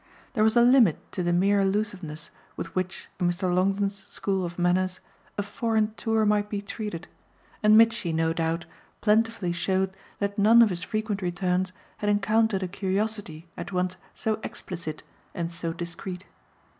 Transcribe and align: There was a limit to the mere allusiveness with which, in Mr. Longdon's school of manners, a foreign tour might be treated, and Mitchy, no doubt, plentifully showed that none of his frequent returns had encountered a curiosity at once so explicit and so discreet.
There 0.33 0.43
was 0.43 0.57
a 0.57 0.63
limit 0.63 0.97
to 1.11 1.21
the 1.21 1.31
mere 1.31 1.59
allusiveness 1.59 2.31
with 2.57 2.73
which, 2.73 3.07
in 3.19 3.27
Mr. 3.29 3.53
Longdon's 3.53 4.03
school 4.07 4.43
of 4.43 4.57
manners, 4.57 4.99
a 5.37 5.43
foreign 5.43 5.93
tour 5.93 6.25
might 6.25 6.49
be 6.49 6.59
treated, 6.59 7.07
and 7.61 7.77
Mitchy, 7.77 8.11
no 8.11 8.33
doubt, 8.33 8.65
plentifully 9.01 9.51
showed 9.51 9.93
that 10.17 10.39
none 10.39 10.63
of 10.63 10.71
his 10.71 10.81
frequent 10.81 11.21
returns 11.21 11.71
had 11.97 12.09
encountered 12.09 12.63
a 12.63 12.67
curiosity 12.67 13.47
at 13.55 13.71
once 13.71 13.95
so 14.15 14.39
explicit 14.43 15.03
and 15.35 15.51
so 15.51 15.71
discreet. 15.71 16.25